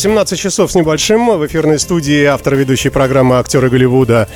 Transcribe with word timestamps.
17 0.00 0.38
часов 0.38 0.72
с 0.72 0.74
небольшим. 0.74 1.28
В 1.36 1.46
эфирной 1.46 1.78
студии 1.78 2.24
автор 2.24 2.54
ведущей 2.54 2.88
программы 2.88 3.38
«Актеры 3.38 3.68
Голливуда» 3.68 4.28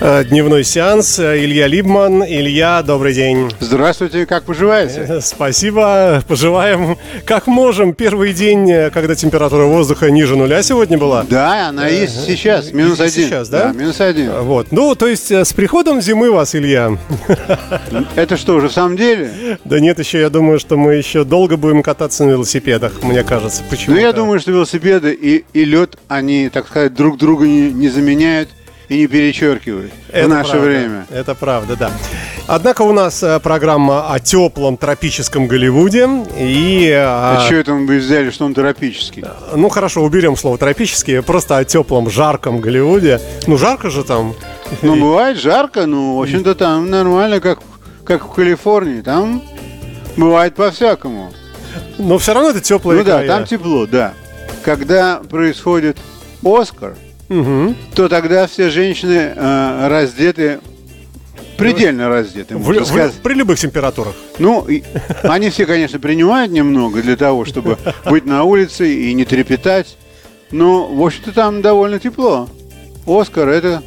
дневной 0.00 0.64
сеанс. 0.64 1.20
Илья 1.20 1.66
Либман. 1.66 2.24
Илья, 2.24 2.82
добрый 2.82 3.12
день. 3.12 3.50
Здравствуйте, 3.60 4.24
как 4.24 4.44
поживаете? 4.44 5.06
Э, 5.08 5.20
спасибо, 5.20 6.22
поживаем 6.26 6.96
как 7.26 7.46
можем. 7.46 7.92
Первый 7.92 8.32
день, 8.32 8.70
э, 8.70 8.90
когда 8.90 9.14
температура 9.14 9.64
воздуха 9.64 10.10
ниже 10.10 10.36
нуля 10.36 10.62
сегодня 10.62 10.96
была. 10.96 11.24
Да, 11.28 11.68
она 11.68 11.88
есть 11.88 12.24
сейчас, 12.24 12.72
минус 12.72 12.98
один. 12.98 13.28
Сейчас, 13.28 13.48
да? 13.50 13.72
Да, 13.72 13.78
минус 13.78 14.00
один. 14.00 14.32
Вот, 14.40 14.72
ну, 14.72 14.94
то 14.94 15.06
есть 15.06 15.30
с 15.30 15.52
приходом 15.52 16.00
зимы 16.00 16.30
вас, 16.30 16.54
Илья. 16.54 16.96
Это 18.16 18.36
что, 18.38 18.54
уже 18.54 18.68
в 18.68 18.72
самом 18.72 18.96
деле? 18.96 19.58
Да 19.64 19.80
нет, 19.80 19.98
еще 19.98 20.20
я 20.20 20.30
думаю, 20.30 20.58
что 20.58 20.76
мы 20.76 20.94
еще 20.94 21.24
долго 21.24 21.56
будем 21.56 21.82
кататься 21.82 22.24
на 22.24 22.30
велосипедах, 22.30 23.02
мне 23.02 23.22
кажется. 23.22 23.62
Почему? 23.68 23.96
Ну, 23.96 24.00
я 24.00 24.12
думаю, 24.12 24.40
что 24.40 24.50
велосипеды 24.50 25.12
и, 25.12 25.44
и 25.52 25.64
лед, 25.64 25.98
они, 26.08 26.48
так 26.48 26.68
сказать, 26.68 26.94
друг 26.94 27.18
друга 27.18 27.46
не, 27.46 27.70
не 27.70 27.88
заменяют 27.88 28.48
и 28.90 28.96
не 28.98 29.06
перечеркивают 29.06 29.92
это 30.10 30.26
в 30.26 30.30
наше 30.30 30.50
правда, 30.50 30.68
время. 30.68 31.06
Это 31.10 31.34
правда, 31.36 31.76
да. 31.76 31.92
Однако 32.48 32.82
у 32.82 32.92
нас 32.92 33.22
э, 33.22 33.38
программа 33.38 34.12
о 34.12 34.18
теплом 34.18 34.76
тропическом 34.76 35.46
Голливуде. 35.46 36.08
И, 36.36 36.90
а, 36.92 37.36
а 37.38 37.40
что 37.46 37.54
это 37.54 37.72
мы 37.72 37.98
взяли, 37.98 38.30
что 38.30 38.46
он 38.46 38.52
тропический? 38.52 39.24
Ну 39.54 39.68
хорошо, 39.68 40.02
уберем 40.02 40.36
слово 40.36 40.58
тропический, 40.58 41.22
просто 41.22 41.58
о 41.58 41.64
теплом, 41.64 42.10
жарком 42.10 42.60
Голливуде. 42.60 43.20
Ну 43.46 43.56
жарко 43.56 43.90
же 43.90 44.02
там. 44.02 44.34
Ну 44.82 44.96
бывает 44.96 45.38
жарко, 45.38 45.86
ну 45.86 46.16
в 46.16 46.22
общем-то 46.22 46.56
там 46.56 46.90
нормально, 46.90 47.38
как, 47.38 47.60
как 48.04 48.26
в 48.26 48.32
Калифорнии. 48.34 49.02
Там 49.02 49.40
бывает 50.16 50.56
по-всякому. 50.56 51.32
Но 51.98 52.18
все 52.18 52.34
равно 52.34 52.50
это 52.50 52.60
теплое. 52.60 52.98
Ну 52.98 53.04
да, 53.04 53.24
там 53.24 53.44
тепло, 53.44 53.86
да. 53.86 54.14
Когда 54.64 55.20
происходит 55.30 55.96
Оскар, 56.42 56.96
угу. 57.30 57.74
то 57.94 58.10
тогда 58.10 58.46
все 58.46 58.68
женщины 58.68 59.32
э, 59.34 59.88
раздеты 59.88 60.60
предельно 61.60 62.08
раздеты. 62.08 62.56
В, 62.56 62.72
в, 62.72 63.12
при 63.22 63.34
любых 63.34 63.58
температурах. 63.58 64.14
Ну, 64.38 64.66
и, 64.66 64.82
они 65.22 65.50
все, 65.50 65.66
конечно, 65.66 65.98
принимают 65.98 66.52
немного 66.52 67.02
для 67.02 67.16
того, 67.16 67.44
чтобы 67.44 67.78
быть 68.06 68.24
на 68.24 68.44
улице 68.44 68.92
и 68.92 69.12
не 69.12 69.24
трепетать. 69.24 69.96
Но, 70.50 70.86
в 70.86 71.04
общем-то, 71.04 71.32
там 71.32 71.62
довольно 71.62 71.98
тепло. 71.98 72.48
Оскар 73.06 73.48
это 73.48 73.82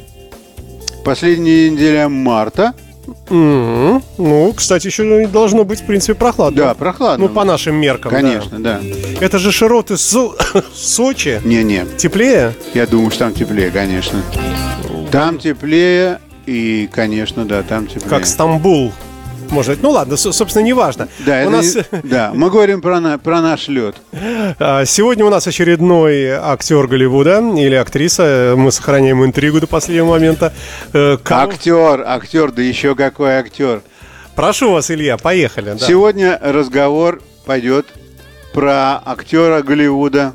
последняя 1.04 1.70
неделя 1.70 2.08
марта. 2.08 2.74
Mm-hmm. 3.06 4.02
Ну, 4.18 4.52
кстати, 4.52 4.86
еще 4.86 5.26
должно 5.26 5.64
быть, 5.64 5.80
в 5.80 5.86
принципе, 5.86 6.14
прохладно. 6.14 6.56
Да, 6.56 6.74
прохладно. 6.74 7.26
Ну, 7.26 7.32
по 7.32 7.44
нашим 7.44 7.76
меркам. 7.76 8.10
Конечно, 8.10 8.58
да. 8.58 8.80
да. 8.82 9.24
Это 9.24 9.38
же 9.38 9.52
широты 9.52 9.96
Со... 9.96 10.32
Сочи. 10.74 11.40
Не-не. 11.44 11.86
Теплее? 11.96 12.54
Я 12.74 12.86
думаю, 12.86 13.10
что 13.10 13.20
там 13.20 13.34
теплее, 13.34 13.70
конечно. 13.70 14.22
Там 15.10 15.38
теплее, 15.38 16.20
и, 16.46 16.88
конечно, 16.92 17.44
да, 17.44 17.62
там 17.62 17.86
теплее. 17.86 18.08
Как 18.08 18.26
Стамбул. 18.26 18.92
Может 19.54 19.74
быть, 19.74 19.82
ну 19.82 19.90
ладно, 19.90 20.16
собственно, 20.16 20.64
не 20.64 20.72
важно. 20.72 21.08
Да, 21.20 21.44
у 21.46 21.50
нас... 21.50 21.76
не... 21.76 21.84
да, 22.02 22.32
мы 22.34 22.50
говорим 22.50 22.82
про, 22.82 22.98
на... 22.98 23.18
про 23.18 23.40
наш 23.40 23.68
лед. 23.68 23.94
А, 24.58 24.84
сегодня 24.84 25.24
у 25.24 25.30
нас 25.30 25.46
очередной 25.46 26.30
актер 26.30 26.88
Голливуда 26.88 27.38
или 27.56 27.76
актриса. 27.76 28.54
Мы 28.56 28.72
сохраняем 28.72 29.24
интригу 29.24 29.60
до 29.60 29.68
последнего 29.68 30.06
момента. 30.06 30.52
Э, 30.92 31.16
кого... 31.22 31.52
Актер, 31.52 32.02
актер, 32.04 32.50
да 32.50 32.62
еще 32.62 32.96
какой 32.96 33.34
актер. 33.36 33.82
Прошу 34.34 34.72
вас, 34.72 34.90
Илья, 34.90 35.16
поехали. 35.16 35.76
Да. 35.78 35.86
Сегодня 35.86 36.36
разговор 36.42 37.22
пойдет 37.46 37.86
про 38.52 39.00
актера 39.04 39.62
Голливуда 39.62 40.34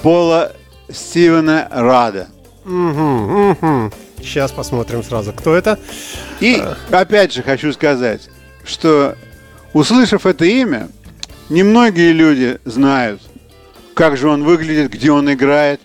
Пола 0.00 0.52
Стивена 0.88 1.66
Рада. 1.72 2.28
Угу, 2.70 3.50
угу. 3.50 3.92
Сейчас 4.18 4.52
посмотрим 4.52 5.02
сразу, 5.02 5.32
кто 5.32 5.54
это. 5.54 5.78
И 6.40 6.62
опять 6.90 7.32
же 7.32 7.42
хочу 7.42 7.72
сказать, 7.72 8.28
что 8.64 9.16
услышав 9.72 10.24
это 10.24 10.44
имя, 10.44 10.88
немногие 11.48 12.12
люди 12.12 12.58
знают, 12.64 13.20
как 13.94 14.16
же 14.16 14.28
он 14.28 14.44
выглядит, 14.44 14.92
где 14.92 15.10
он 15.10 15.32
играет 15.32 15.80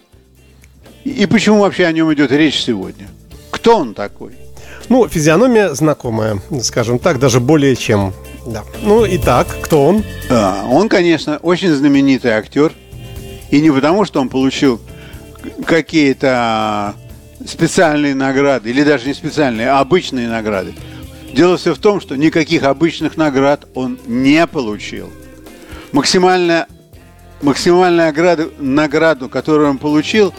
и 1.03 1.25
почему 1.27 1.59
вообще 1.59 1.85
о 1.85 1.91
нем 1.91 2.11
идет 2.13 2.31
речь 2.31 2.61
сегодня. 2.63 3.07
Кто 3.51 3.77
он 3.77 3.93
такой? 3.93 4.33
Ну, 4.89 5.07
физиономия 5.07 5.69
знакомая, 5.69 6.39
скажем 6.61 6.99
так, 6.99 7.19
даже 7.19 7.39
более 7.39 7.75
чем. 7.75 8.13
Да. 8.45 8.63
Ну, 8.83 9.05
итак, 9.07 9.47
кто 9.63 9.85
он? 9.85 10.03
А, 10.29 10.65
он, 10.67 10.89
конечно, 10.89 11.37
очень 11.37 11.71
знаменитый 11.71 12.31
актер. 12.31 12.73
И 13.49 13.61
не 13.61 13.71
потому, 13.71 14.05
что 14.05 14.19
он 14.19 14.29
получил 14.29 14.81
какие-то 15.66 16.95
специальные 17.45 18.16
награды, 18.16 18.69
или 18.69 18.83
даже 18.83 19.07
не 19.07 19.13
специальные, 19.13 19.69
а 19.69 19.79
обычные 19.79 20.28
награды. 20.28 20.73
Дело 21.33 21.57
все 21.57 21.73
в 21.75 21.79
том, 21.79 22.00
что 22.00 22.16
никаких 22.16 22.63
обычных 22.63 23.17
наград 23.17 23.67
он 23.73 24.00
не 24.05 24.47
получил. 24.47 25.11
Максимальная, 25.91 26.67
максимальная 27.41 28.07
награда, 28.07 28.50
награду, 28.57 29.29
которую 29.29 29.69
он 29.69 29.78
получил, 29.78 30.34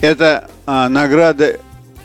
это 0.00 0.48
а, 0.66 0.88
награда 0.88 1.58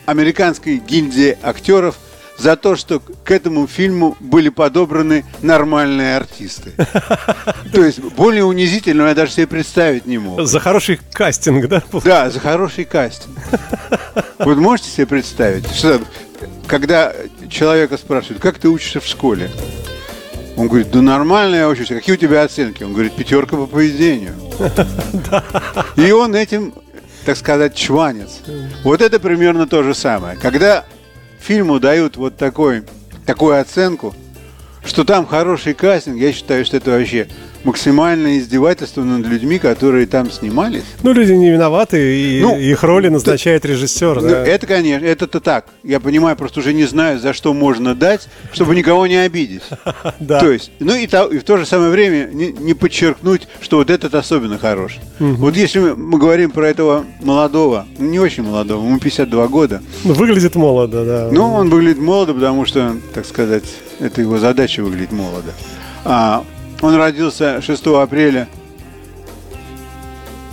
Американской 0.06 0.76
гильдии 0.76 1.38
актеров 1.42 1.98
за 2.38 2.56
то, 2.56 2.76
что 2.76 3.00
к 3.00 3.30
этому 3.30 3.66
фильму 3.66 4.16
были 4.20 4.48
подобраны 4.48 5.24
нормальные 5.42 6.16
артисты. 6.16 6.72
То 7.72 7.84
есть 7.84 8.00
более 8.00 8.44
унизительного 8.44 9.08
я 9.08 9.14
даже 9.14 9.32
себе 9.32 9.46
представить 9.46 10.06
не 10.06 10.18
мог. 10.18 10.40
За 10.46 10.60
хороший 10.60 11.00
кастинг, 11.12 11.68
да? 11.68 11.82
Да, 12.04 12.30
за 12.30 12.40
хороший 12.40 12.84
кастинг. 12.84 13.36
Вы 14.38 14.56
можете 14.56 14.90
себе 14.90 15.06
представить, 15.06 15.70
что 15.72 16.00
когда 16.66 17.14
человека 17.48 17.96
спрашивают, 17.96 18.42
как 18.42 18.58
ты 18.58 18.68
учишься 18.68 19.00
в 19.00 19.06
школе? 19.06 19.50
Он 20.56 20.68
говорит, 20.68 20.90
да 20.90 21.02
нормально 21.02 21.56
я 21.56 21.68
учусь. 21.68 21.88
Какие 21.88 22.14
у 22.14 22.18
тебя 22.18 22.42
оценки? 22.42 22.84
Он 22.84 22.92
говорит, 22.92 23.14
пятерка 23.14 23.56
по 23.56 23.66
поведению. 23.66 24.34
И 25.96 26.12
он 26.12 26.34
этим, 26.34 26.74
так 27.24 27.36
сказать, 27.36 27.74
чванец. 27.74 28.40
Вот 28.84 29.00
это 29.00 29.18
примерно 29.18 29.66
то 29.66 29.82
же 29.82 29.94
самое. 29.94 30.36
Когда 30.36 30.84
фильму 31.44 31.78
дают 31.78 32.16
вот 32.16 32.38
такой, 32.38 32.84
такую 33.26 33.60
оценку, 33.60 34.14
что 34.84 35.04
там 35.04 35.26
хороший 35.26 35.74
кастинг, 35.74 36.16
я 36.16 36.32
считаю, 36.32 36.64
что 36.64 36.76
это 36.76 36.90
вообще 36.90 37.28
максимальное 37.64 38.38
издевательство 38.38 39.02
над 39.02 39.26
людьми, 39.26 39.58
которые 39.58 40.06
там 40.06 40.30
снимались. 40.30 40.84
Ну, 41.02 41.12
люди 41.12 41.32
не 41.32 41.50
виноваты, 41.50 42.18
и 42.18 42.40
ну, 42.42 42.58
их 42.58 42.82
роли 42.82 43.08
назначает 43.08 43.64
режиссер. 43.64 44.20
Ну, 44.20 44.28
да. 44.28 44.46
Это, 44.46 44.66
конечно, 44.66 45.04
это-то 45.04 45.40
так. 45.40 45.66
Я 45.82 45.98
понимаю, 45.98 46.36
просто 46.36 46.60
уже 46.60 46.72
не 46.72 46.84
знаю, 46.84 47.18
за 47.18 47.32
что 47.32 47.54
можно 47.54 47.94
дать, 47.94 48.28
чтобы 48.52 48.76
никого 48.76 49.06
не 49.06 49.16
обидеть. 49.16 49.62
Да. 50.20 50.40
То 50.40 50.50
есть, 50.50 50.70
ну 50.80 50.94
и, 50.94 51.06
то, 51.06 51.26
и 51.26 51.38
в 51.38 51.44
то 51.44 51.56
же 51.56 51.66
самое 51.66 51.90
время 51.90 52.28
не, 52.32 52.52
не 52.52 52.74
подчеркнуть, 52.74 53.48
что 53.60 53.78
вот 53.78 53.90
этот 53.90 54.14
особенно 54.14 54.58
хорош. 54.58 54.98
Вот 55.18 55.56
если 55.56 55.80
мы, 55.80 55.96
мы 55.96 56.18
говорим 56.18 56.50
про 56.50 56.68
этого 56.68 57.04
молодого, 57.20 57.86
ну, 57.98 58.06
не 58.06 58.18
очень 58.18 58.42
молодого, 58.42 58.84
ему 58.86 58.98
52 58.98 59.48
года. 59.48 59.82
Ну, 60.04 60.12
выглядит 60.12 60.54
молодо, 60.54 61.04
да. 61.04 61.28
Ну, 61.32 61.52
он 61.52 61.70
выглядит 61.70 61.98
молодо, 61.98 62.34
потому 62.34 62.64
что, 62.64 62.96
так 63.12 63.26
сказать, 63.26 63.64
это 64.00 64.20
его 64.20 64.38
задача 64.38 64.82
выглядеть 64.82 65.12
молодо. 65.12 65.52
А, 66.04 66.44
он 66.80 66.94
родился 66.96 67.62
6 67.62 67.86
апреля 67.86 68.48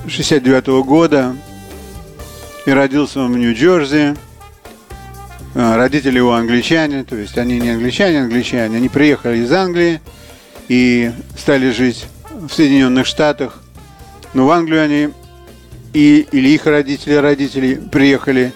69 0.08 0.86
года 0.86 1.36
и 2.66 2.72
родился 2.72 3.22
он 3.22 3.34
в 3.34 3.38
Нью-Джерси. 3.38 4.16
А, 5.56 5.78
родители 5.78 6.18
его 6.18 6.34
англичане, 6.34 7.04
то 7.04 7.16
есть 7.16 7.38
они 7.38 7.60
не 7.60 7.70
англичане, 7.70 8.22
англичане. 8.22 8.78
Они 8.78 8.90
приехали 8.90 9.40
из 9.40 9.52
Англии 9.52 10.00
и 10.68 11.12
стали 11.38 11.72
жить 11.72 12.06
в 12.30 12.50
Соединенных 12.50 13.06
Штатах. 13.06 13.62
Но 14.34 14.46
в 14.46 14.52
Англию 14.52 14.84
они 14.84 15.10
и, 15.94 16.26
или 16.32 16.50
их 16.50 16.66
родители, 16.66 17.16
родители 17.16 17.76
приехали 17.76 18.54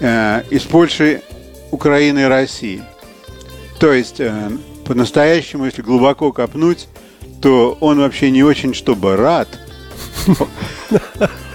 э, 0.00 0.42
из 0.50 0.62
Польши, 0.62 1.22
Украины 1.70 2.20
и 2.20 2.24
России. 2.24 2.82
То 3.78 3.92
есть 3.92 4.20
э, 4.20 4.50
по-настоящему, 4.84 5.66
если 5.66 5.82
глубоко 5.82 6.32
копнуть, 6.32 6.88
то 7.40 7.76
он 7.80 7.98
вообще 8.00 8.30
не 8.30 8.42
очень 8.42 8.74
чтобы 8.74 9.16
рад. 9.16 9.48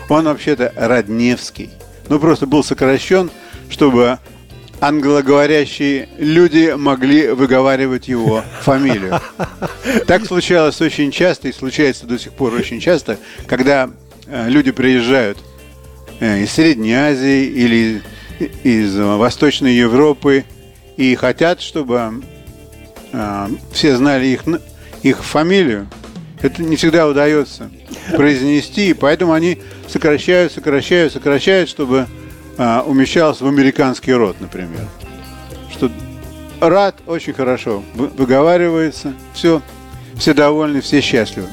Он 0.10 0.26
вообще-то 0.26 0.74
Родневский. 0.76 1.70
Ну, 2.10 2.20
просто 2.20 2.46
был 2.46 2.64
сокращен, 2.64 3.32
чтобы 3.70 4.20
англоговорящие 4.82 6.10
люди 6.18 6.74
могли 6.76 7.30
выговаривать 7.30 8.10
его 8.10 8.44
фамилию. 8.62 9.20
Так 10.08 10.26
случалось 10.26 10.82
очень 10.82 11.10
часто 11.12 11.48
и 11.48 11.54
случается 11.54 12.06
до 12.06 12.20
сих 12.20 12.34
пор 12.34 12.54
очень 12.54 12.82
часто, 12.82 13.18
когда 13.48 13.90
э, 14.28 14.50
люди 14.50 14.72
приезжают 14.72 15.38
э, 16.20 16.44
из 16.44 16.52
Средней 16.52 16.94
Азии 16.94 17.46
или 17.46 18.02
из 18.64 18.96
Восточной 18.98 19.74
Европы 19.74 20.44
и 20.98 21.16
хотят, 21.16 21.62
чтобы 21.62 22.24
а, 23.12 23.50
все 23.72 23.96
знали 23.96 24.28
их, 24.28 24.44
их 25.02 25.24
фамилию. 25.24 25.88
Это 26.42 26.62
не 26.62 26.76
всегда 26.76 27.08
удается. 27.08 27.70
произнести, 28.16 28.90
и 28.90 28.94
поэтому 28.94 29.34
они 29.34 29.60
сокращают, 29.88 30.52
сокращают, 30.52 31.14
сокращают, 31.14 31.70
чтобы 31.70 32.08
а, 32.58 32.84
умещался 32.86 33.46
в 33.46 33.48
американский 33.48 34.14
род, 34.14 34.38
например. 34.40 34.88
Что 35.72 35.90
рад 36.60 36.96
очень 37.08 37.34
хорошо 37.34 37.84
выговаривается, 37.94 39.14
все, 39.34 39.62
все 40.18 40.34
довольны, 40.34 40.82
все 40.82 41.02
счастливы. 41.02 41.48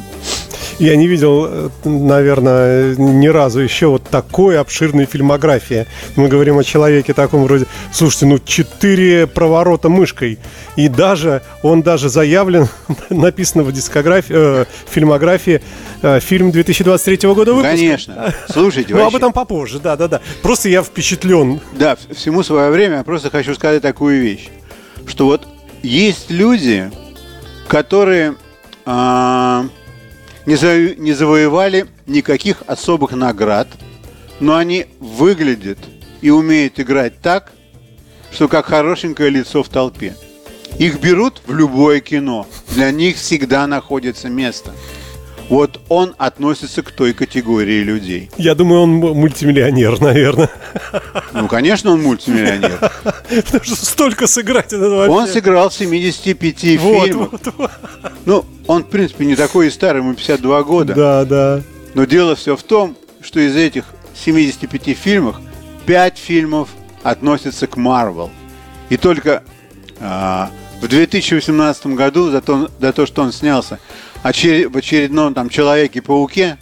Я 0.81 0.97
не 0.97 1.06
видел, 1.06 1.47
э, 1.47 1.69
наверное, 1.85 2.94
ни 2.97 3.27
разу 3.27 3.61
еще 3.61 3.88
вот 3.88 4.05
такой 4.05 4.59
обширной 4.59 5.05
фильмографии. 5.05 5.87
Мы 6.17 6.29
говорим 6.29 6.56
о 6.56 6.65
человеке 6.65 7.12
таком 7.12 7.44
вроде... 7.44 7.67
Слушайте, 7.93 8.25
ну 8.25 8.38
четыре 8.38 9.27
проворота 9.27 9.91
мышкой. 9.91 10.38
И 10.77 10.88
даже, 10.88 11.43
он 11.62 11.82
даже 11.82 12.09
заявлен, 12.09 12.67
написано 13.11 13.62
в 13.62 13.73
дискографии, 13.73 14.35
э, 14.35 14.65
фильмографии, 14.88 15.61
э, 16.00 16.19
фильм 16.21 16.50
2023 16.50 17.29
года 17.35 17.53
выпуска. 17.53 17.77
Конечно. 17.77 18.35
Слушайте, 18.49 18.94
Ну, 19.00 19.06
об 19.06 19.15
этом 19.15 19.35
попозже, 19.35 19.81
да-да-да. 19.81 20.23
Просто 20.41 20.71
я 20.71 20.82
впечатлен. 20.82 21.61
Да, 21.79 21.99
всему 22.11 22.43
свое 22.43 22.71
время. 22.71 22.97
Я 22.97 23.05
просто 23.05 23.29
хочу 23.29 23.55
сказать 23.55 23.82
такую 23.82 24.23
вещь, 24.23 24.49
что 25.06 25.27
вот 25.27 25.47
есть 25.82 26.31
люди, 26.31 26.91
которые... 27.69 28.37
А, 28.87 29.67
не, 30.46 30.56
за, 30.56 30.94
не 30.96 31.12
завоевали 31.12 31.87
никаких 32.06 32.62
особых 32.66 33.12
наград, 33.12 33.69
но 34.40 34.56
они 34.56 34.87
выглядят 34.98 35.78
и 36.20 36.31
умеют 36.31 36.81
играть 36.81 37.20
так, 37.20 37.52
что 38.32 38.48
как 38.48 38.66
хорошенькое 38.66 39.31
лицо 39.31 39.62
в 39.62 39.69
толпе. 39.69 40.16
Их 40.78 41.00
берут 41.00 41.42
в 41.46 41.54
любое 41.54 42.00
кино. 42.00 42.46
Для 42.69 42.90
них 42.90 43.16
всегда 43.16 43.66
находится 43.66 44.28
место. 44.28 44.72
Вот 45.50 45.81
он 45.88 46.14
относится 46.17 46.82
к 46.82 46.93
той 46.93 47.12
категории 47.12 47.82
людей. 47.82 48.31
Я 48.38 48.55
думаю, 48.55 48.82
он 48.82 48.91
мультимиллионер, 48.91 50.00
наверное. 50.00 50.49
Ну, 51.32 51.49
конечно, 51.49 51.91
он 51.91 52.02
мультимиллионер. 52.02 52.79
Потому 53.29 53.64
что 53.64 53.76
столько 53.76 54.26
сыграть 54.29 54.73
это 54.73 54.88
вообще. 54.88 55.12
Он 55.12 55.26
сыграл 55.26 55.69
в 55.69 55.75
75 55.75 56.81
вот, 56.81 57.05
фильмах. 57.05 57.32
Вот, 57.32 57.55
вот. 57.58 57.70
Ну, 58.25 58.44
он, 58.69 58.85
в 58.85 58.88
принципе, 58.88 59.26
не 59.26 59.35
такой 59.35 59.67
и 59.67 59.70
старый, 59.70 60.02
ему 60.02 60.14
52 60.14 60.62
года. 60.62 60.94
Да, 60.94 61.25
да. 61.25 61.62
Но 61.94 62.05
дело 62.05 62.37
все 62.37 62.56
в 62.56 62.62
том, 62.62 62.96
что 63.20 63.41
из 63.41 63.56
этих 63.56 63.87
75 64.14 64.96
фильмов 64.96 65.41
5 65.87 66.19
фильмов 66.19 66.69
относятся 67.03 67.67
к 67.67 67.76
Марвел. 67.76 68.31
И 68.88 68.96
только 68.96 69.43
а, 69.99 70.50
в 70.81 70.87
2018 70.87 71.87
году 71.88 72.31
за 72.31 72.41
то, 72.41 72.70
за 72.79 72.93
то, 72.93 73.06
что 73.06 73.23
он 73.23 73.32
снялся 73.32 73.81
в 74.22 74.76
очередном 74.76 75.34
там 75.34 75.49
Человеке-пауке, 75.49 76.58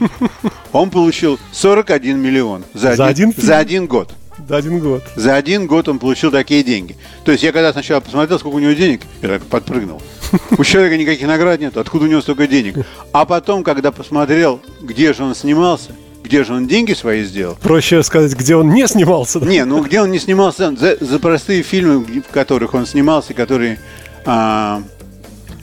он 0.72 0.90
получил 0.90 1.38
41 1.52 2.18
миллион 2.18 2.64
за, 2.74 2.96
за 2.96 3.06
один, 3.06 3.30
один 3.30 3.42
за 3.42 3.58
один 3.58 3.86
год. 3.86 4.12
За 4.48 4.56
один 4.56 4.80
год. 4.80 5.04
За 5.14 5.36
один 5.36 5.66
год 5.66 5.88
он 5.88 5.98
получил 5.98 6.30
такие 6.30 6.64
деньги. 6.64 6.96
То 7.24 7.32
есть 7.32 7.44
я 7.44 7.52
когда 7.52 7.72
сначала 7.72 8.00
посмотрел, 8.00 8.38
сколько 8.38 8.56
у 8.56 8.58
него 8.58 8.72
денег, 8.72 9.02
я 9.20 9.28
так 9.28 9.42
подпрыгнул. 9.42 10.00
У 10.58 10.64
человека 10.64 10.96
никаких 10.96 11.26
наград 11.26 11.60
нет, 11.60 11.76
откуда 11.76 12.06
у 12.06 12.08
него 12.08 12.22
столько 12.22 12.46
денег? 12.46 12.76
А 13.12 13.24
потом, 13.26 13.62
когда 13.62 13.92
посмотрел, 13.92 14.60
где 14.80 15.12
же 15.12 15.24
он 15.24 15.34
снимался, 15.34 15.92
где 16.22 16.44
же 16.44 16.54
он 16.54 16.66
деньги 16.66 16.94
свои 16.94 17.24
сделал. 17.24 17.56
Проще 17.60 18.02
сказать, 18.02 18.32
где 18.34 18.56
он 18.56 18.70
не 18.70 18.86
снимался. 18.86 19.40
Да? 19.40 19.46
Не, 19.46 19.64
ну 19.64 19.82
где 19.82 20.00
он 20.00 20.10
не 20.10 20.18
снимался, 20.18 20.74
за, 20.74 20.96
за 20.98 21.18
простые 21.18 21.62
фильмы, 21.62 21.98
в 21.98 22.32
которых 22.32 22.74
он 22.74 22.86
снимался, 22.86 23.34
которые, 23.34 23.78
а, 24.24 24.82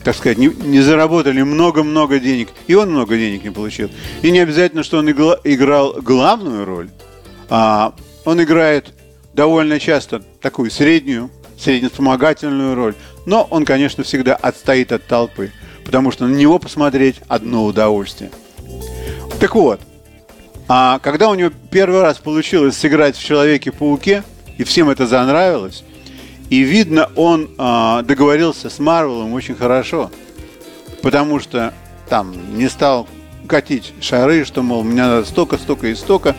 так 0.04 0.16
сказать, 0.16 0.38
не, 0.38 0.48
не 0.48 0.80
заработали 0.80 1.42
много-много 1.42 2.18
денег. 2.18 2.48
И 2.66 2.74
он 2.74 2.90
много 2.90 3.16
денег 3.16 3.44
не 3.44 3.50
получил. 3.50 3.90
И 4.22 4.30
не 4.30 4.40
обязательно, 4.40 4.82
что 4.82 4.98
он 4.98 5.10
игла, 5.10 5.38
играл 5.44 5.94
главную 6.00 6.64
роль. 6.64 6.90
А, 7.48 7.94
он 8.24 8.42
играет 8.42 8.94
довольно 9.34 9.78
часто 9.78 10.22
такую 10.40 10.70
среднюю, 10.70 11.30
средневспомогательную 11.58 12.74
роль. 12.74 12.94
Но 13.26 13.46
он, 13.50 13.64
конечно, 13.64 14.02
всегда 14.02 14.34
отстоит 14.34 14.92
от 14.92 15.06
толпы, 15.06 15.52
потому 15.84 16.10
что 16.10 16.26
на 16.26 16.34
него 16.34 16.58
посмотреть 16.58 17.16
одно 17.28 17.64
удовольствие. 17.64 18.30
Так 19.38 19.54
вот, 19.54 19.80
а 20.68 20.98
когда 21.00 21.28
у 21.30 21.34
него 21.34 21.50
первый 21.70 22.00
раз 22.02 22.18
получилось 22.18 22.76
сыграть 22.76 23.16
в 23.16 23.24
Человеке-пауке, 23.24 24.22
и 24.56 24.64
всем 24.64 24.88
это 24.88 25.06
занравилось, 25.06 25.84
и 26.50 26.60
видно, 26.60 27.08
он 27.16 27.48
а, 27.56 28.02
договорился 28.02 28.68
с 28.68 28.78
Марвелом 28.78 29.32
очень 29.32 29.54
хорошо, 29.54 30.10
потому 31.02 31.40
что 31.40 31.72
там 32.08 32.58
не 32.58 32.68
стал 32.68 33.08
катить 33.46 33.94
шары, 34.00 34.44
что, 34.44 34.62
мол, 34.62 34.82
мне 34.82 35.02
надо 35.02 35.24
столько, 35.24 35.56
столько 35.56 35.88
и 35.88 35.94
столько. 35.94 36.36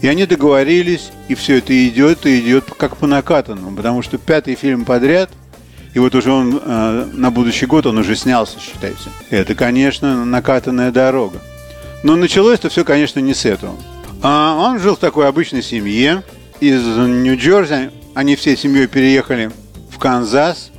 И 0.00 0.08
они 0.08 0.26
договорились, 0.26 1.12
и 1.28 1.36
все 1.36 1.58
это 1.58 1.72
идет, 1.86 2.26
и 2.26 2.40
идет 2.40 2.64
как 2.76 2.96
по 2.96 3.06
накатанному, 3.06 3.76
потому 3.76 4.02
что 4.02 4.18
пятый 4.18 4.56
фильм 4.56 4.84
подряд– 4.84 5.30
и 5.94 5.98
вот 5.98 6.14
уже 6.14 6.32
он 6.32 6.58
э, 6.62 7.06
на 7.12 7.30
будущий 7.30 7.66
год 7.66 7.86
он 7.86 7.98
уже 7.98 8.16
снялся, 8.16 8.58
считайте. 8.58 9.10
Это, 9.28 9.54
конечно, 9.54 10.24
накатанная 10.24 10.90
дорога. 10.90 11.38
Но 12.02 12.16
началось 12.16 12.58
это 12.58 12.70
все, 12.70 12.84
конечно, 12.84 13.20
не 13.20 13.34
с 13.34 13.44
этого. 13.44 13.76
А 14.22 14.56
он 14.56 14.78
жил 14.78 14.96
в 14.96 14.98
такой 14.98 15.28
обычной 15.28 15.62
семье. 15.62 16.22
Из 16.60 16.82
Нью-Джерси 16.82 17.90
они 18.14 18.36
всей 18.36 18.56
семьей 18.56 18.86
переехали 18.86 19.50
в 19.90 19.98
Канзас. 19.98 20.70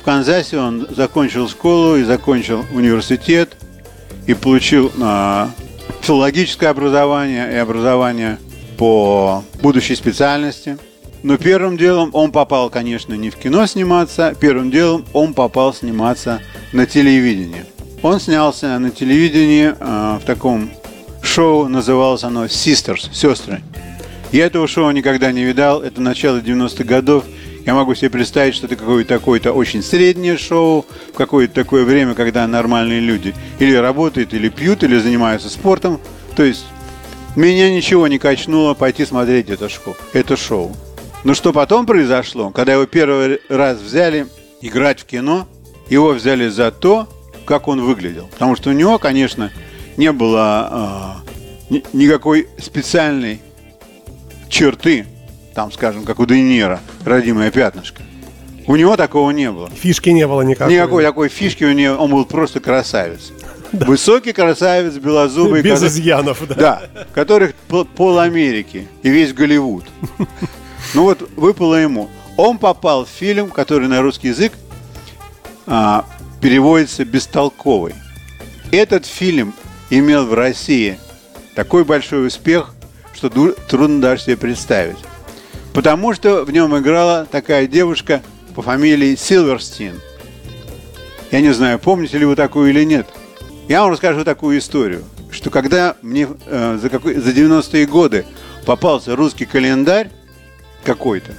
В 0.00 0.04
Канзасе 0.04 0.58
он 0.58 0.86
закончил 0.94 1.48
школу 1.48 1.96
и 1.96 2.04
закончил 2.04 2.64
университет 2.72 3.56
и 4.26 4.34
получил 4.34 4.92
э, 5.00 5.46
филологическое 6.02 6.70
образование 6.70 7.52
и 7.52 7.56
образование 7.56 8.38
по 8.76 9.44
будущей 9.60 9.94
специальности– 9.94 10.78
но 11.24 11.38
первым 11.38 11.78
делом 11.78 12.10
он 12.12 12.32
попал, 12.32 12.68
конечно, 12.68 13.14
не 13.14 13.30
в 13.30 13.36
кино 13.36 13.64
сниматься, 13.64 14.36
первым 14.38 14.70
делом 14.70 15.06
он 15.14 15.32
попал 15.32 15.72
сниматься 15.72 16.42
на 16.74 16.84
телевидении. 16.84 17.64
Он 18.02 18.20
снялся 18.20 18.78
на 18.78 18.90
телевидении 18.90 19.72
э, 19.74 20.18
в 20.18 20.26
таком 20.26 20.70
шоу, 21.22 21.66
называлось 21.66 22.24
оно 22.24 22.44
«Sisters», 22.44 23.08
«Сестры». 23.10 23.62
Я 24.34 24.46
этого 24.46 24.66
шоу 24.66 24.90
никогда 24.90 25.30
не 25.30 25.44
видал, 25.44 25.80
это 25.80 26.00
начало 26.00 26.38
90-х 26.38 26.82
годов. 26.82 27.24
Я 27.64 27.72
могу 27.72 27.94
себе 27.94 28.10
представить, 28.10 28.56
что 28.56 28.66
это 28.66 28.74
какое-то 28.74 29.16
такое-то 29.16 29.52
очень 29.52 29.80
среднее 29.80 30.36
шоу, 30.38 30.84
в 31.12 31.16
какое-то 31.16 31.54
такое 31.54 31.84
время, 31.84 32.14
когда 32.14 32.44
нормальные 32.48 32.98
люди 32.98 33.32
или 33.60 33.72
работают, 33.76 34.34
или 34.34 34.48
пьют, 34.48 34.82
или 34.82 34.98
занимаются 34.98 35.48
спортом. 35.48 36.00
То 36.34 36.42
есть 36.42 36.66
меня 37.36 37.72
ничего 37.72 38.08
не 38.08 38.18
качнуло 38.18 38.74
пойти 38.74 39.04
смотреть 39.06 39.50
это 39.50 39.68
шоу. 39.68 39.96
Это 40.12 40.36
шоу. 40.36 40.74
Но 41.22 41.34
что 41.34 41.52
потом 41.52 41.86
произошло, 41.86 42.50
когда 42.50 42.72
его 42.72 42.86
первый 42.86 43.38
раз 43.48 43.78
взяли 43.78 44.26
играть 44.60 44.98
в 44.98 45.04
кино, 45.04 45.46
его 45.88 46.10
взяли 46.10 46.48
за 46.48 46.72
то, 46.72 47.08
как 47.44 47.68
он 47.68 47.82
выглядел. 47.82 48.26
Потому 48.32 48.56
что 48.56 48.70
у 48.70 48.72
него, 48.72 48.98
конечно, 48.98 49.52
не 49.96 50.10
было 50.10 51.22
э, 51.70 51.80
никакой 51.92 52.48
специальной 52.58 53.40
черты, 54.48 55.06
там, 55.54 55.72
скажем, 55.72 56.04
как 56.04 56.18
у 56.20 56.26
Дейнера, 56.26 56.80
родимое 57.04 57.50
пятнышко. 57.50 58.02
У 58.66 58.76
него 58.76 58.96
такого 58.96 59.30
не 59.30 59.50
было. 59.50 59.70
Фишки 59.70 60.10
не 60.10 60.26
было 60.26 60.42
никакой. 60.42 60.74
Никакой 60.74 61.04
такой 61.04 61.28
фишки 61.28 61.64
у 61.64 61.72
него, 61.72 61.96
он 61.96 62.10
был 62.10 62.24
просто 62.24 62.60
красавец. 62.60 63.32
Да. 63.72 63.86
Высокий 63.86 64.32
красавец, 64.32 64.94
белозубый. 64.94 65.60
Без 65.60 65.80
который, 65.80 65.88
изъянов, 65.88 66.46
да. 66.46 66.54
Да, 66.54 66.82
которых 67.12 67.54
пол 67.56 68.20
Америки 68.20 68.86
и 69.02 69.08
весь 69.08 69.32
Голливуд. 69.32 69.84
Ну 70.94 71.02
вот 71.02 71.28
выпало 71.34 71.74
ему. 71.74 72.08
Он 72.36 72.58
попал 72.58 73.04
в 73.04 73.08
фильм, 73.08 73.50
который 73.50 73.88
на 73.88 74.00
русский 74.00 74.28
язык 74.28 74.52
а, 75.66 76.04
переводится 76.40 77.04
«бестолковый». 77.04 77.94
Этот 78.70 79.06
фильм 79.06 79.54
имел 79.90 80.26
в 80.26 80.34
России 80.34 80.98
такой 81.54 81.84
большой 81.84 82.26
успех, 82.26 82.73
что 83.30 83.52
трудно 83.68 84.00
даже 84.00 84.22
себе 84.22 84.36
представить. 84.36 84.98
Потому 85.72 86.12
что 86.12 86.44
в 86.44 86.50
нем 86.50 86.76
играла 86.78 87.26
такая 87.30 87.66
девушка 87.66 88.22
по 88.54 88.62
фамилии 88.62 89.16
Силверстин. 89.16 90.00
Я 91.30 91.40
не 91.40 91.52
знаю, 91.52 91.78
помните 91.78 92.18
ли 92.18 92.26
вы 92.26 92.36
такую 92.36 92.70
или 92.70 92.84
нет. 92.84 93.08
Я 93.66 93.80
вам 93.80 93.92
расскажу 93.92 94.24
такую 94.24 94.58
историю, 94.58 95.04
что 95.30 95.50
когда 95.50 95.96
мне 96.02 96.28
э, 96.46 96.78
за, 96.80 96.90
какой, 96.90 97.14
за 97.14 97.30
90-е 97.30 97.86
годы 97.86 98.26
попался 98.66 99.16
русский 99.16 99.46
календарь, 99.46 100.10
какой-то. 100.84 101.32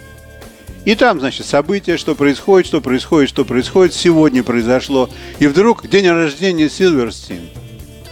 И 0.86 0.96
там, 0.96 1.20
значит, 1.20 1.46
события, 1.46 1.98
что 1.98 2.16
происходит, 2.16 2.68
что 2.68 2.82
происходит, 2.82 3.30
что 3.30 3.46
происходит, 3.46 3.94
сегодня 3.94 4.44
произошло. 4.44 5.10
И 5.38 5.46
вдруг 5.46 5.88
день 5.88 6.10
рождения 6.10 6.68
Силверстин, 6.68 7.42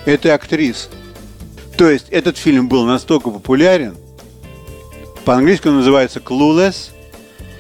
этой 0.06 0.32
актрисы. 0.32 0.90
То 1.78 1.90
есть 1.90 2.08
этот 2.10 2.38
фильм 2.38 2.68
был 2.70 2.86
настолько 2.86 3.30
популярен, 3.30 3.96
по-английски 5.26 5.70
он 5.70 5.78
называется 5.78 6.20
«Clueless», 6.20 6.92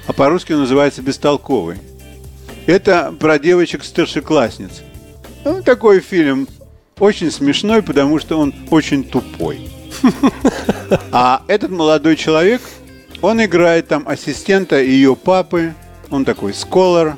а 0.06 0.14
по-русски 0.14 0.52
он 0.52 0.62
называется 0.62 1.02
«Бестолковый». 1.02 1.78
Это 2.66 3.14
про 3.18 3.40
девочек-старшеклассниц. 3.40 4.82
Ну, 5.46 5.62
такой 5.64 6.02
фильм 6.02 6.48
очень 7.00 7.32
смешной, 7.32 7.82
потому 7.82 8.20
что 8.20 8.38
он 8.38 8.54
очень 8.70 9.04
тупой. 9.04 9.70
А 11.12 11.44
этот 11.48 11.72
молодой 11.72 12.16
человек, 12.16 12.62
он 13.22 13.44
играет 13.44 13.88
там 13.88 14.08
ассистента 14.08 14.82
ее 14.82 15.16
папы, 15.16 15.74
он 16.10 16.26
такой 16.26 16.54
сколар, 16.54 17.18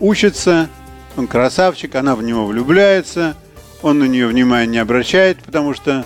учится, 0.00 0.68
он 1.16 1.26
красавчик, 1.26 1.94
она 1.94 2.16
в 2.16 2.22
него 2.22 2.46
влюбляется, 2.46 3.36
он 3.82 3.98
на 3.98 4.04
нее 4.04 4.26
внимания 4.26 4.66
не 4.66 4.78
обращает, 4.78 5.42
потому 5.42 5.74
что 5.74 6.04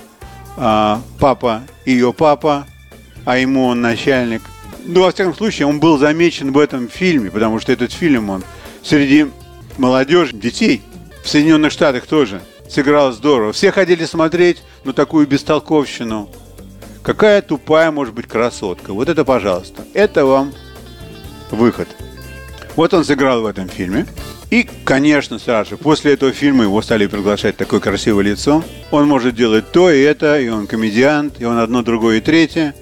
а, 0.57 1.03
папа 1.19 1.63
ее 1.85 2.13
папа, 2.13 2.67
а 3.25 3.39
ему 3.39 3.67
он 3.67 3.81
начальник. 3.81 4.43
Ну, 4.85 5.03
во 5.03 5.13
всяком 5.13 5.35
случае, 5.35 5.67
он 5.67 5.81
был 5.81 5.99
замечен 5.99 6.53
в 6.53 6.59
этом 6.59 6.89
фильме, 6.89 7.31
потому 7.31 7.61
что 7.61 7.73
этот 7.73 7.93
фильм, 7.93 8.31
он 8.31 8.45
среди 8.83 9.27
молодежи, 9.79 10.35
детей 10.35 10.83
в 11.25 11.29
Соединенных 11.29 11.73
Штатах 11.73 12.07
тоже 12.07 12.41
сыграл 12.69 13.13
здорово. 13.13 13.53
Все 13.53 13.73
ходили 13.73 14.05
смотреть, 14.05 14.63
ну, 14.85 14.93
такую 14.93 15.27
бестолковщину. 15.27 16.29
Какая 17.03 17.43
тупая 17.43 17.91
может 17.91 18.15
быть 18.15 18.27
красотка. 18.27 18.93
Вот 18.93 19.09
это, 19.09 19.25
пожалуйста. 19.25 19.85
Это 19.95 20.25
вам 20.25 20.53
выход. 21.51 21.89
Вот 22.77 22.93
он 22.93 23.05
сыграл 23.05 23.43
в 23.43 23.47
этом 23.47 23.69
фильме. 23.69 24.07
И, 24.51 24.69
конечно, 24.85 25.39
Саша, 25.39 25.77
после 25.77 26.13
этого 26.13 26.33
фильма 26.33 26.65
его 26.65 26.81
стали 26.83 27.07
приглашать 27.07 27.57
такое 27.57 27.81
красивое 27.81 28.25
лицо. 28.25 28.63
Он 28.91 29.09
может 29.09 29.35
делать 29.35 29.73
то 29.73 29.91
и 29.91 30.01
это, 30.03 30.39
и 30.39 30.49
он 30.49 30.67
комедиант, 30.67 31.41
и 31.41 31.45
он 31.45 31.59
одно, 31.59 31.83
другое 31.83 32.19
и 32.19 32.21
третье. 32.21 32.75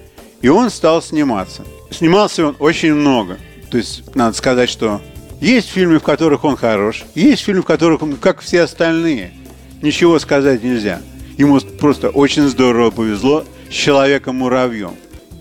И 0.42 0.48
он 0.48 0.68
стал 0.68 1.00
сниматься. 1.00 1.64
Снимался 1.90 2.48
он 2.48 2.56
очень 2.58 2.92
много. 2.92 3.38
То 3.70 3.78
есть, 3.78 4.14
надо 4.14 4.36
сказать, 4.36 4.68
что 4.68 5.00
есть 5.40 5.70
фильмы, 5.70 6.00
в 6.00 6.02
которых 6.02 6.44
он 6.44 6.56
хорош, 6.56 7.04
есть 7.14 7.42
фильмы, 7.42 7.62
в 7.62 7.66
которых 7.66 8.02
он, 8.02 8.16
как 8.16 8.40
все 8.40 8.62
остальные, 8.62 9.32
ничего 9.80 10.18
сказать 10.18 10.62
нельзя. 10.62 11.00
Ему 11.38 11.60
просто 11.60 12.10
очень 12.10 12.48
здорово 12.48 12.90
повезло 12.90 13.44
с 13.70 13.72
человеком-муравьем. 13.72 14.96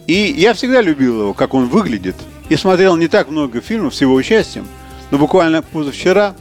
И 0.08 0.34
я 0.38 0.54
всегда 0.54 0.82
любил 0.82 1.22
его, 1.22 1.34
как 1.34 1.54
он 1.54 1.68
выглядит. 1.68 2.16
И 2.50 2.56
смотрел 2.56 2.96
не 2.96 3.08
так 3.08 3.30
много 3.30 3.62
фильмов 3.62 3.96
с 3.96 4.02
его 4.02 4.14
участием, 4.14 4.68
но 5.12 5.18
буквально 5.18 5.62
позавчера 5.62 6.36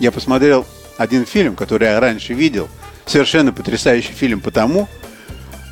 я 0.00 0.10
посмотрел 0.10 0.66
один 0.96 1.26
фильм, 1.26 1.56
который 1.56 1.88
я 1.88 2.00
раньше 2.00 2.34
видел. 2.34 2.68
Совершенно 3.06 3.52
потрясающий 3.52 4.12
фильм 4.12 4.40
потому, 4.40 4.88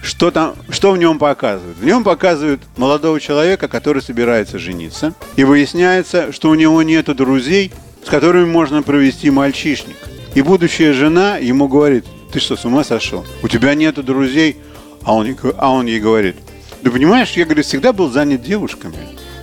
что, 0.03 0.31
там, 0.31 0.55
что 0.69 0.91
в 0.93 0.99
нем 0.99 1.19
показывают? 1.19 1.79
В 1.79 1.85
нем 1.85 2.03
показывают 2.05 2.61
молодого 2.77 3.21
человека, 3.21 3.69
который 3.69 4.03
собирается 4.03 4.59
жениться. 4.59 5.15
И 5.37 5.45
выясняется, 5.45 6.33
что 6.33 6.51
у 6.51 6.55
него 6.55 6.83
нет 6.83 7.07
друзей, 7.17 7.73
с 8.05 8.09
которыми 8.09 8.47
можно 8.47 8.83
провести 8.83 9.31
мальчишник. 9.31 9.97
И 10.35 10.43
будущая 10.43 10.93
жена 10.93 11.37
ему 11.37 11.69
говорит, 11.69 12.05
ты 12.33 12.41
что, 12.41 12.57
с 12.57 12.65
ума 12.65 12.83
сошел? 12.83 13.25
У 13.43 13.49
тебя 13.49 13.75
нет 13.75 14.05
друзей? 14.05 14.57
А 15.05 15.15
он, 15.15 15.37
а 15.57 15.71
он 15.71 15.87
ей 15.87 16.01
говорит, 16.01 16.37
да 16.83 16.91
понимаешь, 16.91 17.33
я, 17.33 17.45
говорю, 17.45 17.63
всегда 17.63 17.93
был 17.93 18.11
занят 18.11 18.43
девушками. 18.43 18.97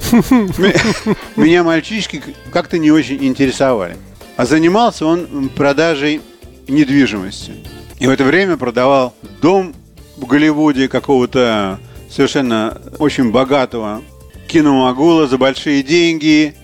Меня 1.36 1.64
мальчишки 1.64 2.22
как-то 2.52 2.78
не 2.78 2.92
очень 2.92 3.24
интересовали. 3.24 3.98
А 4.38 4.46
занимался 4.46 5.06
он 5.06 5.50
продажей 5.50 6.22
недвижимости. 6.68 7.54
И 8.00 8.08
в 8.08 8.10
это 8.10 8.24
время 8.24 8.58
продавал 8.58 9.14
дом 9.42 9.76
в 10.18 10.26
Голливуде 10.26 10.88
какого-то 10.88 11.80
совершенно 12.10 12.82
очень 12.98 13.32
богатого 13.32 14.02
киномагула 14.48 15.28
за 15.28 15.38
большие 15.38 15.84
деньги. 15.84 16.56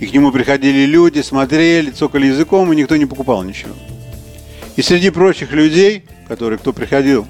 И 0.00 0.06
к 0.06 0.12
нему 0.12 0.30
приходили 0.30 0.84
люди, 0.84 1.20
смотрели, 1.20 1.90
цокали 1.90 2.26
языком, 2.26 2.72
и 2.72 2.76
никто 2.76 2.96
не 2.96 3.06
покупал 3.06 3.42
ничего. 3.42 3.74
И 4.76 4.82
среди 4.82 5.08
прочих 5.08 5.52
людей, 5.52 6.04
которые, 6.28 6.58
кто 6.58 6.74
приходил, 6.74 7.26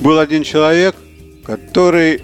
был 0.00 0.18
один 0.18 0.44
человек, 0.44 0.96
который 1.44 2.22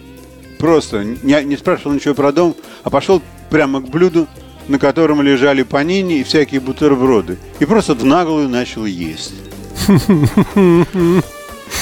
просто 0.63 1.03
не, 1.03 1.45
не 1.45 1.57
спрашивал 1.57 1.93
ничего 1.93 2.15
про 2.15 2.31
дом, 2.31 2.55
а 2.85 2.91
пошел 2.91 3.21
прямо 3.51 3.81
к 3.81 3.89
блюду, 3.89 4.29
на 4.69 4.79
котором 4.79 5.21
лежали 5.21 5.65
панини 5.65 6.21
и 6.21 6.23
всякие 6.23 6.61
бутерброды. 6.61 7.37
И 7.59 7.65
просто 7.65 7.95
в 7.95 8.05
наглую 8.05 8.49
начал 8.49 8.85
есть. 8.87 9.35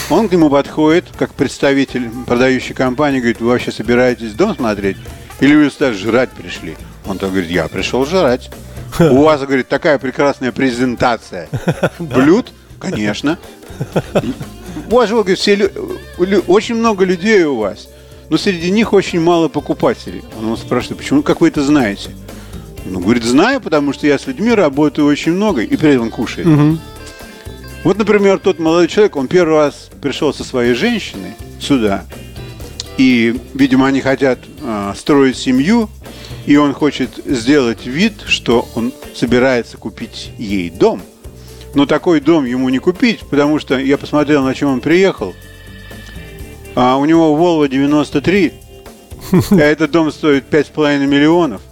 Он 0.08 0.28
к 0.28 0.32
нему 0.32 0.48
подходит, 0.48 1.04
как 1.18 1.34
представитель 1.34 2.08
продающей 2.26 2.74
компании, 2.74 3.18
говорит, 3.18 3.42
вы 3.42 3.48
вообще 3.48 3.70
собираетесь 3.70 4.32
дом 4.32 4.56
смотреть? 4.56 4.96
Или 5.40 5.56
вы 5.56 5.70
сюда 5.70 5.92
жрать 5.92 6.30
пришли? 6.30 6.78
Он 7.04 7.18
так 7.18 7.32
говорит, 7.32 7.50
я 7.50 7.68
пришел 7.68 8.06
жрать. 8.06 8.50
У 8.98 9.24
вас, 9.24 9.42
говорит, 9.42 9.68
такая 9.68 9.98
прекрасная 9.98 10.52
презентация 10.52 11.50
блюд, 11.98 12.50
конечно. 12.78 13.38
У 14.90 14.94
вас, 14.96 15.10
говорит, 15.10 15.38
все, 15.38 15.70
очень 16.46 16.76
много 16.76 17.04
людей 17.04 17.44
у 17.44 17.56
вас 17.56 17.89
но 18.30 18.38
среди 18.38 18.70
них 18.70 18.92
очень 18.92 19.20
мало 19.20 19.48
покупателей. 19.48 20.22
Он 20.40 20.56
спрашивает, 20.56 20.98
почему, 20.98 21.22
как 21.22 21.40
вы 21.40 21.48
это 21.48 21.62
знаете? 21.62 22.10
Ну, 22.86 23.00
говорит, 23.00 23.24
знаю, 23.24 23.60
потому 23.60 23.92
что 23.92 24.06
я 24.06 24.18
с 24.18 24.26
людьми 24.26 24.52
работаю 24.52 25.06
очень 25.06 25.32
много, 25.32 25.62
и 25.62 25.76
при 25.76 25.90
этом 25.90 26.10
кушает. 26.10 26.46
Угу. 26.46 26.78
Вот, 27.84 27.98
например, 27.98 28.38
тот 28.38 28.58
молодой 28.58 28.88
человек, 28.88 29.16
он 29.16 29.26
первый 29.26 29.56
раз 29.56 29.90
пришел 30.00 30.32
со 30.32 30.44
своей 30.44 30.74
женщиной 30.74 31.32
сюда, 31.60 32.04
и, 32.96 33.38
видимо, 33.54 33.86
они 33.86 34.00
хотят 34.00 34.38
э, 34.62 34.92
строить 34.96 35.36
семью, 35.36 35.90
и 36.46 36.56
он 36.56 36.72
хочет 36.72 37.10
сделать 37.26 37.84
вид, 37.86 38.12
что 38.26 38.68
он 38.74 38.92
собирается 39.14 39.76
купить 39.76 40.30
ей 40.38 40.70
дом. 40.70 41.02
Но 41.74 41.86
такой 41.86 42.20
дом 42.20 42.44
ему 42.44 42.68
не 42.68 42.78
купить, 42.78 43.20
потому 43.28 43.58
что 43.58 43.78
я 43.78 43.98
посмотрел, 43.98 44.44
на 44.44 44.54
чем 44.54 44.68
он 44.68 44.80
приехал– 44.80 45.34
а 46.74 46.96
у 46.96 47.04
него 47.04 47.36
Volvo 47.36 47.68
93, 47.68 48.52
а 49.50 49.54
этот 49.56 49.90
дом 49.90 50.10
стоит 50.10 50.44
5,5 50.50 51.06
миллионов. 51.06 51.62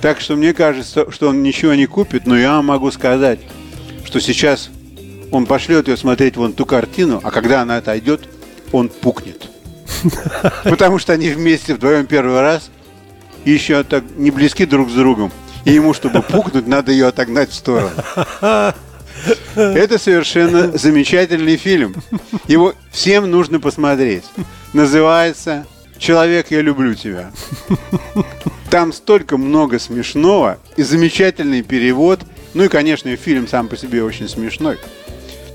Так 0.00 0.20
что 0.20 0.36
мне 0.36 0.52
кажется, 0.52 1.10
что 1.10 1.28
он 1.28 1.42
ничего 1.42 1.74
не 1.74 1.86
купит, 1.86 2.26
но 2.26 2.36
я 2.36 2.60
могу 2.62 2.90
сказать, 2.90 3.40
что 4.04 4.20
сейчас 4.20 4.70
он 5.30 5.46
пошлет 5.46 5.88
ее 5.88 5.96
смотреть 5.96 6.36
вон 6.36 6.52
ту 6.52 6.66
картину, 6.66 7.20
а 7.22 7.30
когда 7.30 7.62
она 7.62 7.76
отойдет, 7.78 8.28
он 8.72 8.88
пукнет. 8.88 9.48
Потому 10.64 10.98
что 10.98 11.12
они 11.12 11.30
вместе 11.30 11.74
вдвоем 11.74 12.06
первый 12.06 12.40
раз 12.40 12.70
и 13.44 13.50
еще 13.50 13.82
так 13.84 14.04
не 14.16 14.30
близки 14.30 14.66
друг 14.66 14.90
с 14.90 14.94
другом. 14.94 15.32
И 15.64 15.72
ему, 15.72 15.94
чтобы 15.94 16.22
пукнуть, 16.22 16.66
надо 16.66 16.92
ее 16.92 17.08
отогнать 17.08 17.50
в 17.50 17.54
сторону. 17.54 17.90
Это 19.56 19.98
совершенно 19.98 20.76
замечательный 20.76 21.56
фильм. 21.56 21.94
Его 22.46 22.74
всем 22.90 23.30
нужно 23.30 23.60
посмотреть. 23.60 24.24
Называется 24.72 25.66
«Человек, 25.98 26.50
я 26.50 26.60
люблю 26.60 26.94
тебя». 26.94 27.30
Там 28.70 28.92
столько 28.92 29.36
много 29.36 29.78
смешного 29.78 30.58
и 30.76 30.82
замечательный 30.82 31.62
перевод. 31.62 32.20
Ну 32.54 32.64
и, 32.64 32.68
конечно, 32.68 33.14
фильм 33.16 33.48
сам 33.48 33.68
по 33.68 33.76
себе 33.76 34.02
очень 34.02 34.28
смешной. 34.28 34.78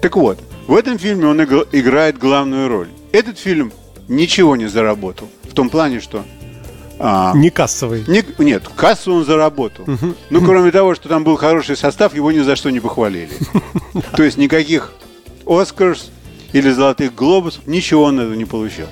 Так 0.01 0.15
вот, 0.15 0.39
в 0.67 0.75
этом 0.75 0.97
фильме 0.97 1.27
он 1.27 1.41
играет 1.41 2.17
главную 2.17 2.67
роль. 2.67 2.87
Этот 3.11 3.37
фильм 3.37 3.71
ничего 4.07 4.55
не 4.55 4.67
заработал. 4.67 5.29
В 5.43 5.53
том 5.53 5.69
плане, 5.69 5.99
что 5.99 6.23
а, 7.03 7.33
не 7.35 7.49
кассовый. 7.49 8.03
Не, 8.07 8.23
нет, 8.37 8.67
кассу 8.75 9.13
он 9.13 9.25
заработал. 9.25 9.85
Угу. 9.85 10.13
Ну, 10.29 10.45
кроме 10.45 10.71
того, 10.71 10.93
что 10.93 11.09
там 11.09 11.23
был 11.23 11.35
хороший 11.35 11.75
состав, 11.75 12.13
его 12.13 12.31
ни 12.31 12.39
за 12.39 12.55
что 12.55 12.69
не 12.69 12.79
похвалили. 12.79 13.31
То 14.15 14.23
есть 14.23 14.37
никаких 14.37 14.93
Оскарс 15.47 16.11
или 16.53 16.69
Золотых 16.69 17.15
Глобусов, 17.15 17.65
ничего 17.65 18.03
он 18.03 18.19
этого 18.19 18.35
не 18.35 18.45
получил. 18.45 18.85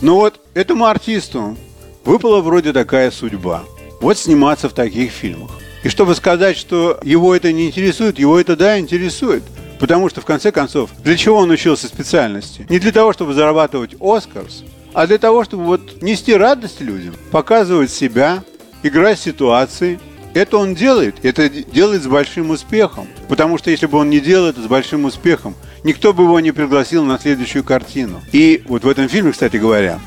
Но 0.00 0.16
вот 0.16 0.40
этому 0.54 0.86
артисту 0.86 1.56
выпала 2.04 2.40
вроде 2.40 2.72
такая 2.72 3.10
судьба. 3.10 3.64
Вот 4.00 4.16
сниматься 4.16 4.68
в 4.68 4.72
таких 4.72 5.10
фильмах. 5.10 5.50
И 5.82 5.88
чтобы 5.88 6.14
сказать, 6.14 6.56
что 6.56 7.00
его 7.02 7.34
это 7.34 7.52
не 7.52 7.66
интересует, 7.66 8.18
его 8.18 8.38
это 8.38 8.56
да 8.56 8.78
интересует. 8.78 9.42
Потому 9.80 10.08
что, 10.08 10.20
в 10.20 10.24
конце 10.24 10.52
концов, 10.52 10.90
для 11.02 11.16
чего 11.16 11.38
он 11.38 11.50
учился 11.50 11.86
специальности? 11.86 12.66
Не 12.68 12.78
для 12.78 12.92
того, 12.92 13.12
чтобы 13.12 13.34
зарабатывать 13.34 13.94
Оскарс, 14.00 14.64
а 14.94 15.06
для 15.06 15.18
того, 15.18 15.44
чтобы 15.44 15.64
вот 15.64 16.02
нести 16.02 16.34
радость 16.34 16.80
людям, 16.80 17.14
показывать 17.30 17.90
себя, 17.90 18.42
играть 18.82 19.18
ситуации. 19.18 19.98
Это 20.34 20.58
он 20.58 20.74
делает, 20.74 21.16
это 21.22 21.48
делает 21.48 22.02
с 22.02 22.06
большим 22.06 22.50
успехом. 22.50 23.06
Потому 23.28 23.56
что 23.56 23.70
если 23.70 23.86
бы 23.86 23.98
он 23.98 24.10
не 24.10 24.20
делал 24.20 24.48
это 24.48 24.62
с 24.62 24.66
большим 24.66 25.06
успехом, 25.06 25.54
никто 25.82 26.12
бы 26.12 26.24
его 26.24 26.40
не 26.40 26.52
пригласил 26.52 27.04
на 27.04 27.18
следующую 27.18 27.64
картину. 27.64 28.20
И 28.32 28.62
вот 28.66 28.84
в 28.84 28.88
этом 28.88 29.08
фильме, 29.08 29.32
кстати 29.32 29.56
говоря, 29.56 29.98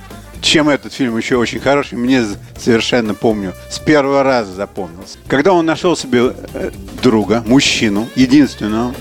чем 0.41 0.69
этот 0.69 0.93
фильм 0.93 1.17
еще 1.17 1.38
очень 1.38 1.59
хороший, 1.59 1.98
мне 1.98 2.24
совершенно 2.57 3.13
помню, 3.13 3.53
с 3.69 3.79
первого 3.79 4.24
раза 4.24 4.53
запомнился. 4.53 5.17
Когда 5.27 5.53
он 5.53 5.65
нашел 5.65 5.98
себе 5.98 6.33
э, 6.53 6.71
друга, 7.01 7.43
мужчину, 7.45 8.07
единственного, 8.15 8.93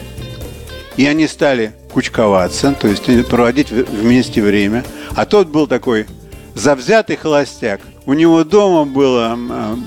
и 0.96 1.06
они 1.06 1.28
стали 1.28 1.72
кучковаться, 1.92 2.74
то 2.78 2.88
есть 2.88 3.28
проводить 3.28 3.70
вместе 3.70 4.42
время. 4.42 4.84
А 5.18 5.26
тот 5.26 5.48
был 5.48 5.66
такой 5.66 6.06
завзятый 6.54 7.16
холостяк. 7.16 7.80
У 8.06 8.12
него 8.12 8.44
дома 8.44 8.84
было 8.84 9.36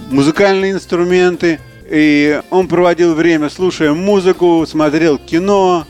музыкальные 0.09 0.73
инструменты, 0.73 1.61
и 1.89 2.41
он 2.49 2.67
проводил 2.67 3.15
время, 3.15 3.49
слушая 3.49 3.93
музыку, 3.93 4.65
смотрел 4.67 5.17
кино. 5.17 5.85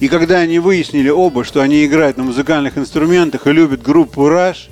И 0.00 0.08
когда 0.08 0.40
они 0.40 0.58
выяснили 0.58 1.08
оба, 1.08 1.44
что 1.44 1.62
они 1.62 1.86
играют 1.86 2.18
на 2.18 2.24
музыкальных 2.24 2.76
инструментах 2.76 3.46
и 3.46 3.52
любят 3.52 3.80
группу 3.80 4.28
Rush, 4.28 4.68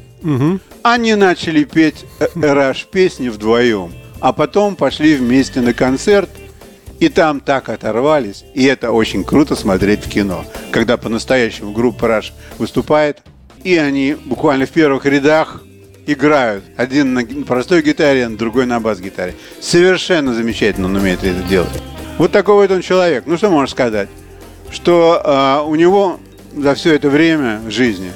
они 0.82 1.14
начали 1.14 1.64
петь 1.64 2.04
э, 2.18 2.26
Rush 2.34 2.84
песни 2.90 3.30
вдвоем. 3.30 3.94
А 4.20 4.34
потом 4.34 4.76
пошли 4.76 5.16
вместе 5.16 5.62
на 5.62 5.72
концерт, 5.72 6.28
и 6.98 7.08
там 7.08 7.40
так 7.40 7.70
оторвались. 7.70 8.44
И 8.52 8.62
это 8.64 8.92
очень 8.92 9.24
круто 9.24 9.56
смотреть 9.56 10.04
в 10.04 10.10
кино, 10.10 10.44
когда 10.70 10.98
по-настоящему 10.98 11.72
группа 11.72 12.04
Rush 12.04 12.32
выступает, 12.58 13.22
и 13.64 13.76
они 13.76 14.16
буквально 14.24 14.66
в 14.66 14.70
первых 14.70 15.06
рядах 15.06 15.62
играют. 16.06 16.64
Один 16.76 17.14
на 17.14 17.24
простой 17.44 17.82
гитаре, 17.82 18.28
другой 18.28 18.66
на 18.66 18.80
бас-гитаре. 18.80 19.34
Совершенно 19.60 20.34
замечательно 20.34 20.86
он 20.86 20.96
умеет 20.96 21.22
это 21.24 21.42
делать. 21.48 21.82
Вот 22.18 22.32
такой 22.32 22.54
вот 22.66 22.70
он 22.70 22.82
человек. 22.82 23.24
Ну, 23.26 23.36
что 23.36 23.50
можешь 23.50 23.70
сказать? 23.70 24.08
Что 24.70 25.20
а, 25.24 25.62
у 25.62 25.74
него 25.74 26.20
за 26.54 26.74
все 26.74 26.94
это 26.94 27.08
время 27.08 27.62
жизни 27.68 28.12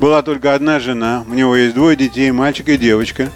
была 0.00 0.22
только 0.22 0.54
одна 0.54 0.80
жена. 0.80 1.24
У 1.28 1.34
него 1.34 1.56
есть 1.56 1.74
двое 1.74 1.96
детей, 1.96 2.30
мальчик 2.30 2.68
и 2.68 2.76
девочка. 2.76 3.30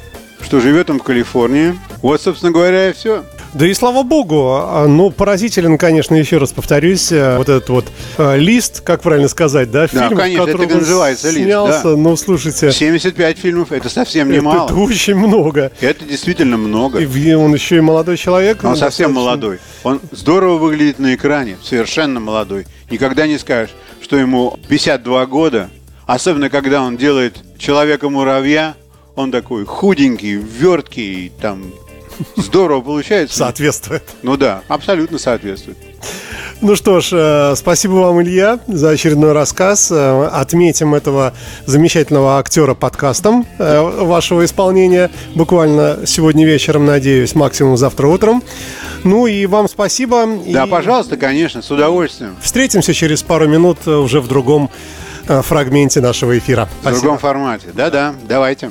Что 0.47 0.61
живет 0.61 0.91
он 0.91 1.01
в 1.01 1.03
Калифорнии. 1.03 1.77
Вот, 2.03 2.23
собственно 2.23 2.53
говоря, 2.53 2.91
и 2.91 2.93
все. 2.93 3.25
Да 3.53 3.67
и 3.67 3.75
слава 3.75 4.05
богу, 4.05 4.53
а, 4.53 4.87
ну, 4.87 5.11
поразителен, 5.11 5.77
конечно, 5.77 6.15
еще 6.15 6.39
раз 6.39 6.53
повторюсь, 6.53 7.11
э, 7.11 7.37
вот 7.37 7.49
этот 7.49 7.69
вот 7.69 7.87
э, 8.19 8.39
лист, 8.39 8.81
как 8.83 9.03
правильно 9.03 9.27
сказать, 9.27 9.73
да, 9.73 9.89
фильм, 9.89 10.11
в 10.11 10.15
конечно, 10.15 10.43
это 10.43 10.53
котором 10.53 10.73
он 10.73 10.79
называется 10.79 11.31
лист, 11.31 11.43
снялся, 11.47 11.83
да. 11.83 11.97
ну, 11.97 12.17
слушайте, 12.17 12.71
75 12.71 13.39
фильмов 13.39 13.73
это 13.73 13.89
совсем 13.89 14.29
это, 14.29 14.37
немало. 14.37 14.67
это 14.67 14.75
очень 14.77 15.17
много. 15.17 15.73
Это 15.81 16.05
действительно 16.05 16.57
много. 16.57 17.01
И 17.01 17.35
он 17.35 17.53
еще 17.53 17.79
и 17.79 17.81
молодой 17.81 18.17
человек. 18.17 18.63
Он 18.63 18.71
ну, 18.71 18.77
совсем 18.77 19.15
достаточно. 19.15 19.21
молодой. 19.21 19.59
Он 19.83 20.01
здорово 20.13 20.59
выглядит 20.59 21.01
на 21.01 21.17
экране, 21.17 21.57
совершенно 21.61 22.21
молодой. 22.21 22.67
Никогда 22.89 23.27
не 23.27 23.39
скажешь, 23.39 23.75
что 24.01 24.17
ему 24.17 24.57
52 24.69 25.27
года, 25.27 25.71
особенно 26.07 26.51
когда 26.51 26.83
он 26.83 26.97
делает 26.97 27.37
человека-муравья, 27.59 28.77
он 29.17 29.33
такой 29.33 29.65
худенький, 29.65 30.35
верткий, 30.35 31.33
там 31.41 31.73
здорово 32.37 32.81
получается. 32.83 33.37
Соответствует. 33.37 34.03
Ну 34.23 34.37
да, 34.37 34.63
абсолютно 34.69 35.19
соответствует. 35.19 35.79
Ну 36.63 36.75
что 36.77 37.01
ж, 37.01 37.11
э, 37.13 37.55
спасибо 37.57 37.95
вам, 37.95 38.23
Илья, 38.23 38.61
за 38.67 38.91
очередной 38.91 39.33
рассказ. 39.33 39.91
Э, 39.91 40.29
Отметим 40.33 40.95
этого 40.95 41.35
замечательного 41.67 42.39
актера 42.39 42.75
подкастом 42.75 43.47
э, 43.59 43.81
вашего 43.81 44.45
исполнения. 44.45 45.11
Буквально 45.35 46.07
сегодня 46.07 46.47
вечером, 46.47 46.87
надеюсь, 46.87 47.35
максимум 47.35 47.77
завтра 47.77 48.07
утром. 48.07 48.43
Ну 49.05 49.27
и 49.27 49.45
вам 49.47 49.69
спасибо. 49.69 50.27
Да, 50.47 50.65
И 50.65 50.71
пожалуйста, 50.71 51.17
конечно, 51.17 51.61
с 51.61 51.71
удовольствием. 51.71 52.37
Встретимся 52.41 52.95
через 52.95 53.23
пару 53.23 53.47
минут 53.49 53.87
уже 53.87 54.21
в 54.21 54.29
другом 54.29 54.71
фрагменте 55.27 56.01
нашего 56.01 56.39
эфира. 56.39 56.69
В 56.83 56.91
другом 56.91 57.19
формате. 57.19 57.67
Да-да, 57.75 58.15
давайте. 58.29 58.71